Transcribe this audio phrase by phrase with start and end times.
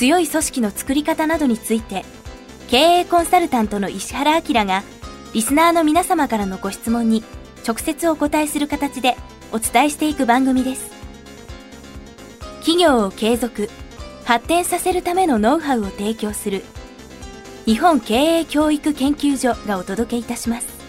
[0.00, 2.06] 強い組織の作り方などについて
[2.70, 4.82] 経営コンサルタントの石原明が
[5.34, 7.22] リスナーの皆様からのご質問に
[7.68, 9.18] 直接お答えする形で
[9.52, 10.90] お伝えしていく番組です。
[12.60, 13.68] 企業を継続
[14.24, 16.64] 発展させるためのノウハウを提供する
[17.66, 20.79] 日本経営教育研究所がお届けいたします。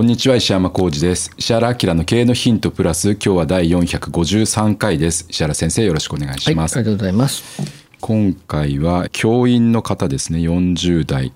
[0.00, 1.30] こんにちは石山浩二です。
[1.36, 5.26] 石原明の経営のヒントプラス今日は第453回です。
[5.28, 7.62] 石原先生よろしくお願いします、はい、ありがとうございます。
[8.00, 10.38] 今回は教員の方ですね。
[10.38, 11.34] 40代。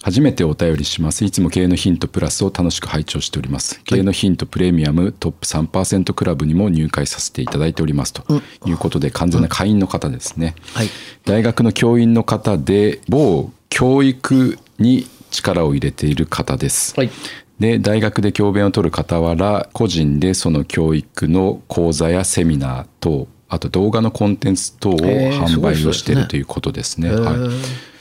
[0.00, 1.22] 初めてお便りします。
[1.22, 3.78] いつも経営のヒントプラスを楽しく拝聴しております。
[3.84, 8.14] 経営のヒントプレミアムトップ3%クラブにも入会させていただいております。
[8.14, 8.24] と
[8.64, 10.88] いうことで完全な会員の方ですね、はい。
[11.26, 17.10] 大学の教員の方で某教育に力を入れている方です、はい
[17.58, 27.10] で大学で教鞭を取る傍ら個人でその教育の講座やセミナー等あと動画のコンテンツ等を販売をしているということですね。
[27.10, 27.18] はい。
[27.18, 27.98] えー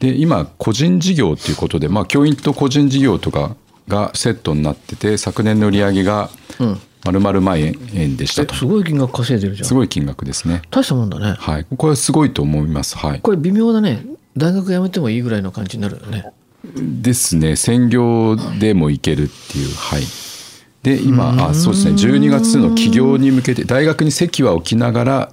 [0.00, 3.54] で今個人事業ということで、まあ、教員と個人事業とか
[3.86, 6.30] がセットになってて昨年の売り上げが
[7.04, 9.68] 丸々万円でしたと、えすごい金額稼いでるじゃん。
[9.68, 10.62] すごい金額ですね。
[10.70, 11.34] 大したもんだね。
[11.38, 12.96] はい、これはすごいと思います。
[12.96, 14.06] はい、これ微妙だね。
[14.36, 16.24] 大学辞めてもいいぐらいの感じになるよね
[16.64, 17.56] ですね。
[17.56, 19.74] 専業でもいけるっていう。
[19.74, 20.02] はい。
[20.82, 21.92] で今あそうですね。
[21.92, 25.32] 12月の起業に向けて大学に席は置きながら、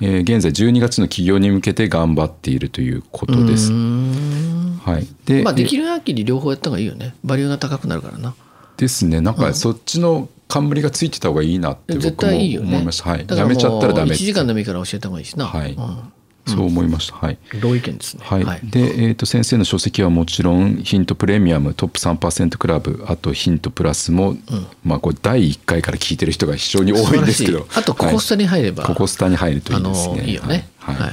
[0.00, 3.72] えー現在12月の起業に向けて頑張っているということです。
[3.72, 7.14] はい、で,、まあできる限り両方やった方がいいよね。
[7.24, 8.34] バリューが高くなるからな。
[8.76, 9.20] ですね。
[9.20, 15.46] なんかそっちの冠がついてた方がいいなって絶僕も思いました、はい、やめちゃったらダメ1時間でもいいから教えた方がいいしな。
[15.46, 16.12] はい、うん
[16.48, 17.16] そう思いました。
[17.16, 17.38] はい。
[17.60, 18.22] 同意見ですね。
[18.24, 18.44] はい。
[18.64, 24.36] で、えー、と先生の書籍はもちろんヒントプレミアムトップ3%クラブあとヒントプラスも、
[24.84, 27.66] まあこれ第1回から聞いてる人が非常に多いんですけど。
[27.74, 30.16] あとココスタに入れば、はいココスタに入るといあいですね。
[30.16, 30.68] のいいよね。
[30.78, 30.96] はい。
[30.96, 31.12] はい。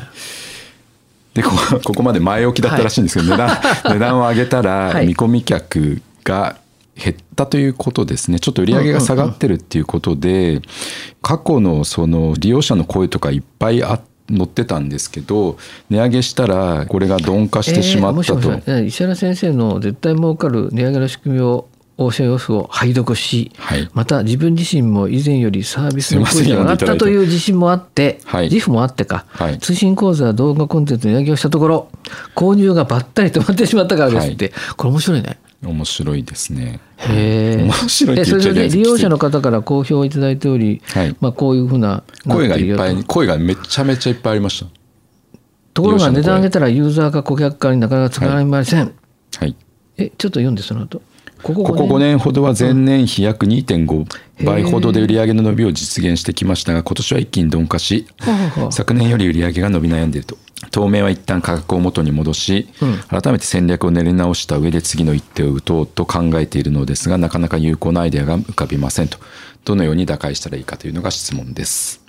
[1.36, 1.52] でこ
[1.94, 3.50] こまで前置きだったらしいんですけど、値段
[3.84, 5.08] 値段を上げたら はい。
[5.08, 6.58] 見込み客が
[6.96, 8.40] 減ったということですね。
[8.40, 10.62] ちょっと売り上げが下がってるっていうことで、
[11.22, 14.00] 過去のその利用者の声とかいっぱいあ
[14.30, 15.58] 載ってたんですけど
[15.90, 23.90] 値上げしたらこれが鈍化してしまったと、えー石原先生の絶対儲かる値上げの仕組みを応酬要素を拝読し、はい。
[23.94, 29.60] また自分自身も以前よりサービスのすいませんクオリティが上がったという自信もあって、はい自負もあってか、はい。
[29.60, 31.90] 通信講座動画コンテンツの値上げをしたところ
[32.36, 35.38] 購入がばったり止まってしまったからですって、これ面白いね。
[35.66, 36.80] 面白いですね。
[36.98, 37.64] へえ。
[37.64, 44.66] 面白いっ利用者の方から好評をいただいており、はいまあこういうふうな声がいっぱい声がめちゃめちゃいっぱいありまし
[45.74, 48.94] ところが値段上げたらユーザーが顧客化になかなかつながりません。
[49.32, 49.42] た。
[49.42, 49.56] はい。
[49.98, 51.02] えちょっと読んでその後。
[51.44, 54.08] ここここ5年ほどは前年比約2.5
[54.44, 58.08] 倍ほどで売上の伸びを実現してきましたが今年は一気に鈍化し
[58.72, 60.38] 昨年より売上が伸び悩んでいると
[60.72, 63.22] 当面は一旦価格を元に戻し、うん。
[63.22, 69.18] 改めて戦略を練り直した上で次の一手を打とうと考えているのですがなかなか有効なアイデアが浮かびませんと。
[69.66, 72.02] どのように打開したらいいかというのが質問です。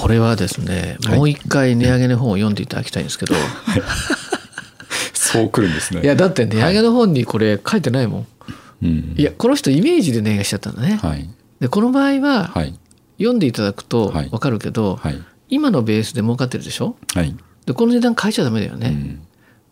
[0.00, 3.34] これはですね、もう一回値上げの本を読んでいただきたいんですけど、
[5.14, 6.02] そうくるんですね。
[6.02, 8.26] いやだって値上げの本にこれ書いてないもん。
[8.82, 9.14] うん。
[9.16, 10.98] いやこの人イメージで値上げしちゃったんだね。
[11.02, 11.28] はい。
[11.60, 12.78] でこの場合ははい。
[13.18, 14.28] 読んでいただくとはい。
[14.30, 15.18] 分かるけど、はい。
[15.48, 16.96] 今のベースで儲かってるでしょ？
[17.14, 17.34] はい、
[17.66, 19.20] でこの値段変えちゃダメだよね、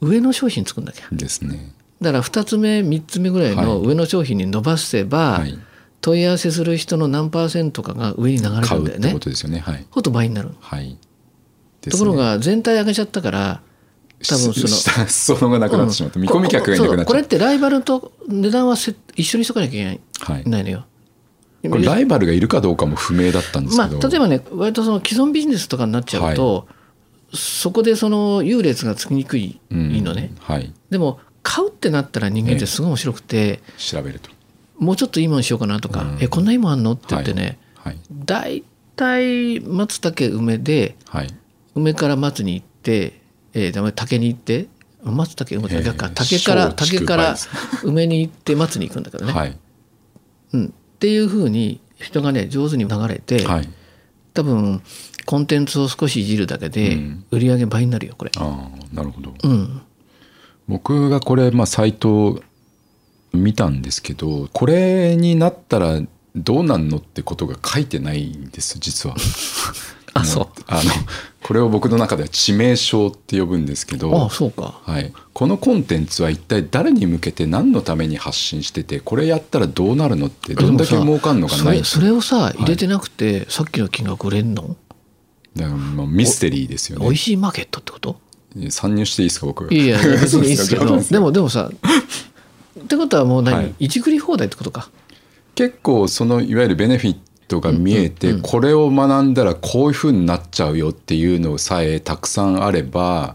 [0.00, 1.06] うん、上の商品作んなきゃ。
[1.12, 1.72] ですね。
[2.00, 3.86] だから2つ目3つ目ぐらいのはい。
[3.88, 5.58] 上の商品に伸ばせば、はい、
[6.00, 9.12] 問い合わせする人の何パーセントかが上に流れるんだよね。
[9.12, 9.58] ことですよね。
[9.58, 9.86] はい。
[9.90, 10.96] ほと倍になる、はい。
[11.80, 13.62] ところが全体上げちゃったから
[14.26, 16.22] 多分そのの裾野がなくなってしまった、うん。
[16.22, 20.00] 見込み客がいなくなっちこれってライバルと値段はせ一緒にしとかなきゃいけない。
[20.20, 20.44] はい。
[20.48, 20.84] ないのよ。
[21.68, 26.68] これライバルがいるかどうかも不明だったんですまあ、けど、例えばね割とその既存ビジネスとかになっちゃうと、
[27.34, 29.90] そこでその優劣がつきにくい,、うん。
[29.90, 30.72] いいのねはい。
[30.90, 34.30] でも買うってなったら人間ってすごい面白くて、調べると。
[34.78, 36.18] もうちょっといいものにしようかなとか、うん。
[36.20, 37.98] えこんないいもんあんのって言ってね、はい。
[38.12, 38.64] 大
[38.96, 41.28] 体松茸梅ではい。
[41.74, 43.20] 梅から松に行って、
[43.54, 44.68] えー、竹に行って
[45.02, 47.36] 松茸梅えー逆か竹から松竹竹から
[47.84, 49.56] 梅に行って松に行くんだけどね、はい。
[50.52, 53.68] うん、っていうふうに、人がね上手に流れて、はい。
[54.34, 54.82] 多分
[55.28, 57.24] コンテンツを少しいじるだけでうん。
[57.30, 58.30] 売り上げ倍になるよこれ。
[58.38, 59.34] ああなるほど。
[59.44, 59.82] うん、
[60.66, 62.40] 僕がこれまあサイト
[63.34, 66.00] 見たんですけどこれになったら
[66.34, 69.16] どうなんのってことが書いてないんです実は。
[70.14, 70.46] あそう。
[70.66, 70.90] あの
[71.42, 74.80] これを僕の中では致命傷って呼ぶんですけどあそうか。
[74.82, 81.84] はい、このコンテンツは一体誰に向けて何のために発信しててこれやったらどうなるのってどんだけ儲かんのかない。
[81.84, 84.74] それそれをさ入れてなくて、さっきの金額売れんの、
[85.58, 88.16] だからまあミステリーですよ美味ねしいマーケットってこと？
[88.70, 91.00] 参入していいですか僕いや いや別にいいですけど。
[91.00, 91.70] でもでもさ
[92.80, 93.74] ってことはもう何、はい。
[93.80, 94.88] いじくり放題ってことか？
[95.54, 97.16] 結構そのいわゆるベネフィッ
[97.48, 103.34] トが見えて、これを学んだらこういうふうになっちゃうよっていうのさえたくさんあれば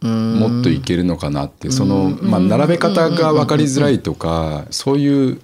[0.00, 1.70] もっといけるのかなって。
[1.70, 5.40] その、まあ、並べ方が分かりづらいとかそういう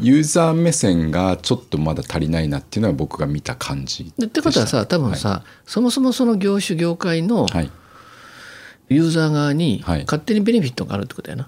[0.00, 7.70] ユーザー目線がちょっとまだ足りないなっていうのは僕が見た感じでってことはさ多分さ、そもそもその業種業界のはい。
[8.90, 11.44] ユーザー側にはい勝手にベネフィットがあるってことやな。
[11.44, 11.46] っ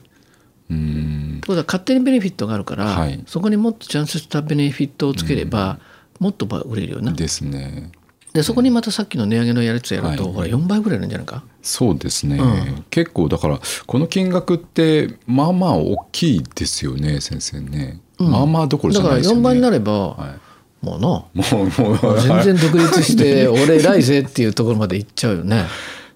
[0.71, 1.41] うーん。
[1.41, 3.23] てことは勝手にベネフィットがあるから、はい。
[3.27, 5.79] そこにもっとちゃんとしたベネフィットをつければ、
[6.19, 7.13] もっと売れるよな。
[7.13, 7.93] ですね
[8.33, 10.33] でそこにまたさっきの値上げのやつやると、はい。
[10.33, 11.43] ほら4倍ぐらいなんじゃないか？
[11.63, 12.85] そうですね、うん。
[12.91, 19.41] 結構だからこの金額ってまあまあ大きいですよね先生ね、まあまあどころじだからゃないですよね。
[19.41, 20.37] 4倍になれば、は
[20.81, 21.25] もうな。
[21.35, 25.67] い、もうもう全然独立して俺偉いぜっていうところまで行っちゃうよね。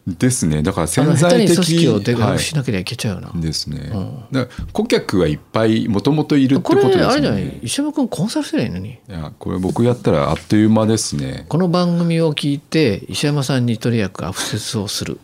[0.07, 0.63] ですね。
[0.63, 3.41] だから潜在的に組織をでしなければいけちゃうよな。
[3.41, 3.91] ですね、
[4.31, 7.59] だから顧客はいっぱいもともといるってこれことですよねあれじゃない？
[7.63, 8.91] 石山君コンサルすればいいのに。
[8.91, 11.47] いやこれ僕やったらあっという間ですね。
[11.49, 15.19] この番組を聞いて石山さんにとりあえずアクセスをする。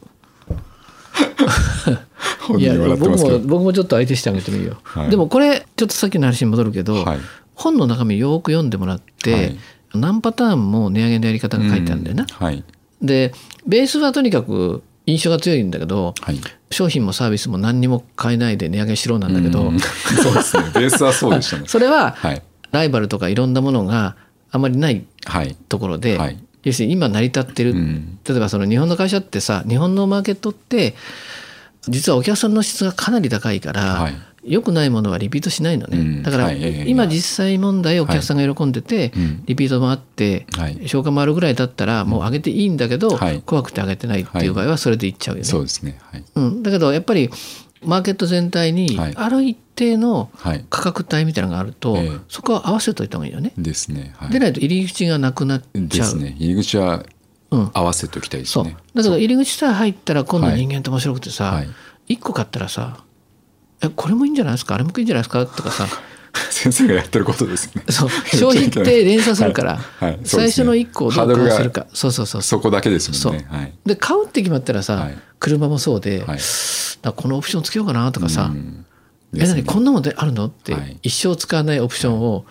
[2.58, 5.10] いや僕も僕もちょっと相手してあげてもいいよ、はい。
[5.10, 7.18] でもこれちょっとさっきの話に戻るけど、はい。
[7.54, 9.58] 本の中身よく読んでもらって、はい。
[9.92, 12.28] 何パターンも値上げのやり方が書いてあるんだよな、うん。
[12.46, 12.64] はい
[13.02, 13.32] で
[13.66, 16.40] ベースはとにかく印象が強いんだけど、はい。
[16.70, 19.80] 商品もサービスも何にも買えないで値上げしろなんだけど、うん。
[19.80, 20.62] そうですね。
[20.74, 21.64] ベースはそうでしたね。
[21.68, 22.42] それははい。
[22.70, 24.14] ライバルとかいろんなものが
[24.52, 25.56] あまりないはい。
[25.68, 26.38] ところで、はい。
[26.62, 28.18] 要するに今成り立ってる、うん。
[28.26, 30.94] 例えばその日本の会社ってさ日本のマーケットって
[31.88, 36.22] 実はお客さんの質がかなり高いから、はい良くないものはリピートしないのね、うん。
[36.22, 39.42] だから、今実際問題お客さんが喜んでて、うん。
[39.44, 40.88] リピートもあって、はい。
[40.88, 43.42] 消化もあるぐらいだったらもう上げていいんだけど、はい。
[43.42, 45.44] 怖くて上げてないっていう場合はそれでいっちゃうよね。
[45.44, 45.98] そうですね。
[46.10, 46.24] はい。
[46.34, 47.30] うん、だけどやっぱり
[47.84, 49.12] マーケット全体にはい。
[49.16, 50.64] ある一定のはい。
[50.70, 52.18] 価格帯みたいなのがあると、ええ。
[52.28, 53.52] そこは合わせといた方がいいよね。
[53.58, 54.14] ですね。
[54.16, 54.30] はい。
[54.30, 56.16] でないと入り口がなくなっちゃう。
[56.18, 57.04] 入り口は
[57.50, 57.70] うん。
[57.74, 58.64] 合わせておきたいですそう。
[58.64, 60.56] ねだけど入り口さえ入ったら今度はい。
[60.56, 61.68] 人間って面白くてさ、はい。
[62.08, 63.04] 一1個買ったらさ
[63.82, 64.74] 「えこれもいいんじゃないですか？
[64.74, 65.86] あれもいいんじゃないですか?」とかさ。
[66.50, 67.82] 先生がやってることですね。
[67.88, 68.08] そう。
[68.30, 70.10] 消費って連鎖するから、はい。
[70.10, 70.18] はい。
[70.18, 70.20] ね。
[70.24, 71.86] 最初の1個をどう買わせるか。
[71.92, 72.42] そうそうそう。
[72.42, 73.48] そこだけですそうもんね。
[73.50, 73.72] はい。
[73.84, 75.18] で買うって決まったらさ、はい。
[75.40, 76.24] 車もそうで、
[77.16, 78.84] このオプションつけようかなとかさ、うん。
[79.34, 79.64] え何？
[79.64, 80.46] こんなもんであるの？
[80.46, 80.98] って、はい。
[81.02, 82.44] 一生使わないオプションを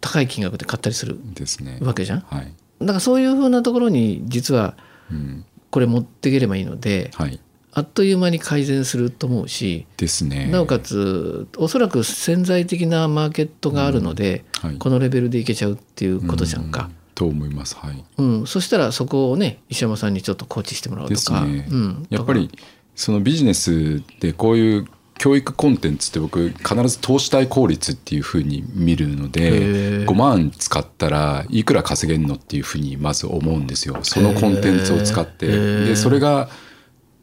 [0.00, 1.78] 高い金額で買ったりするですね。
[1.80, 2.20] わけじゃん？
[2.30, 2.52] はい。
[2.80, 4.76] だからそういうふうなところに実は
[5.10, 5.44] うん。
[5.70, 7.40] これ持っていければいいのではい
[7.72, 10.46] あっという間に改善すると思うしですね。
[10.46, 14.76] なおかつおそらく潜在的なマーケットがあるので、はい。
[14.76, 16.84] このレベルでいけちゃうっていうことじゃんか。
[16.84, 16.94] うん。
[17.14, 17.76] と思います。
[17.76, 18.04] はい。
[18.18, 18.46] うん。
[18.46, 21.66] そしたらそこをね石山さんにちょっとコーチしてもらうとか、ね。
[21.70, 22.50] うん、やっぱり
[22.96, 24.86] そのビジネスでこういう
[25.20, 33.98] 教育コンテンツって僕必ず投資対効率っていうふうに見るのへでー5万使ったらいくら稼げるのっていうふうにまず思うんですよ。
[34.02, 35.46] そのコンテンツを使って。
[35.84, 36.48] でそれが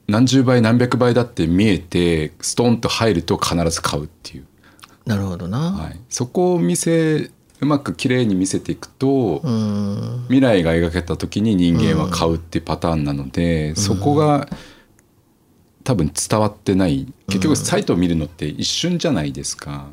[0.07, 4.45] 何十倍何百倍だって見えてストンと入ると必ず買うっていう、
[5.05, 5.71] なるほどな。
[5.71, 10.25] はい、そこを見せうまく綺麗に見せていくと、うん。
[10.27, 14.47] 未来が描けた時に人間は買うっていうパターンなので、そこが
[15.83, 17.11] 多分伝わってない。
[17.27, 19.89] 結局サイトを見るのって一瞬じゃないですか、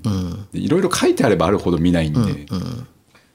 [0.52, 2.47] いろいろ書いてあればあるほど見ないんで、う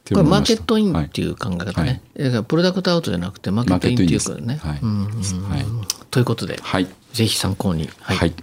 [0.10, 1.90] これマーケットインはいっていう考え方はい。
[1.90, 4.60] ね、だからプロダクトアウトじゃなくてマーケットインっていうことね。
[4.64, 5.36] マーケットインです。
[5.36, 5.66] うんうんうんはい
[6.12, 7.90] ということで、はいぜひ参考に。
[8.02, 8.34] ははい、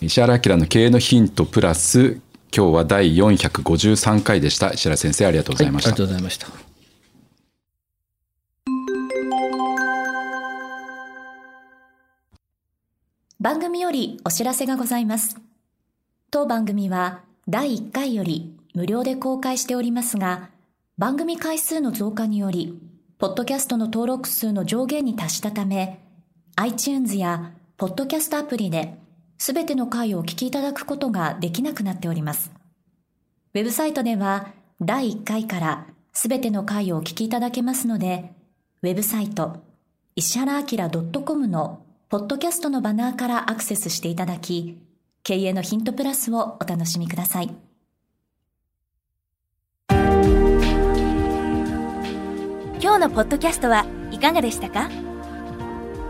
[0.00, 2.20] 石原明の経営のヒントプラス
[2.54, 6.72] 今日は第453回でした石原先生ありがとうございました、はいありがとうございました。
[13.40, 15.36] 番組よりお知らせがございます。
[16.30, 20.50] 当番組は第1回より無料で公開しておりますが、
[20.96, 22.78] 番組回数の増加により、
[23.18, 25.98] ポッドキャストの登録数の上限に達したため、
[26.56, 28.98] iTunes やポッドキャストアプリで、
[29.38, 32.52] すべての回をお聞きいただくことができなくなっております。
[33.54, 34.48] ウェブサイトでは、
[34.80, 38.32] 第1回からすべての回をお聞きいただけますので、
[38.82, 39.62] ウェブサイト、
[40.14, 40.66] 石原明
[41.24, 44.78] .com のポッドキャストのバナーからアクセスしていただき、
[45.22, 47.54] 経営のヒントプラスをお楽しみください。
[52.80, 54.90] 今日のポッドキャストはいかがでしたか？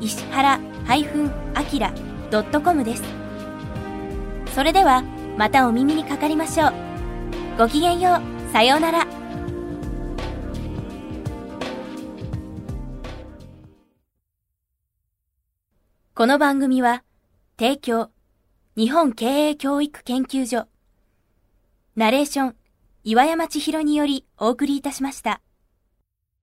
[0.00, 3.02] 石原 -akira.com です。
[4.54, 5.02] それでは
[5.36, 6.72] またお耳にかかりましょう。
[7.58, 8.52] ごきげんよう。
[8.52, 9.06] さようなら。
[16.14, 17.04] この番組は、
[17.56, 18.10] 提供、
[18.76, 20.66] 日本経営教育研究所、
[21.94, 22.56] ナレーション、
[23.04, 25.40] 岩山千尋によりお送りいたしました。